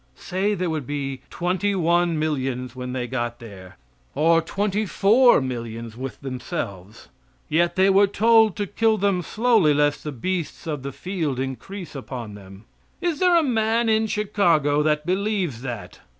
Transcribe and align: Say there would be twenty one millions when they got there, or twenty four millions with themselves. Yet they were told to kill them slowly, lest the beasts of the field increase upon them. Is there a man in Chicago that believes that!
Say 0.15 0.55
there 0.55 0.71
would 0.71 0.87
be 0.87 1.21
twenty 1.29 1.75
one 1.75 2.17
millions 2.17 2.75
when 2.75 2.91
they 2.91 3.05
got 3.05 3.37
there, 3.37 3.77
or 4.15 4.41
twenty 4.41 4.87
four 4.87 5.41
millions 5.41 5.95
with 5.95 6.19
themselves. 6.21 7.09
Yet 7.47 7.75
they 7.75 7.87
were 7.91 8.07
told 8.07 8.55
to 8.55 8.65
kill 8.65 8.97
them 8.97 9.21
slowly, 9.21 9.75
lest 9.75 10.03
the 10.03 10.11
beasts 10.11 10.65
of 10.65 10.81
the 10.81 10.91
field 10.91 11.39
increase 11.39 11.93
upon 11.93 12.33
them. 12.33 12.63
Is 12.99 13.19
there 13.19 13.37
a 13.37 13.43
man 13.43 13.89
in 13.89 14.07
Chicago 14.07 14.81
that 14.81 15.05
believes 15.05 15.61
that! 15.61 15.99